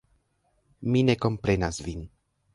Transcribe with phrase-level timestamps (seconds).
[0.95, 2.05] Mi ne komprenas vin.